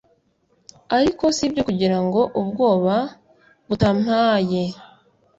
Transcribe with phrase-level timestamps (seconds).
[0.97, 2.95] ariko sibyo kugirango ubwoba
[3.67, 4.63] butampaye